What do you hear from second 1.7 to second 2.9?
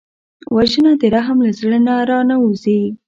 نه را نهوزي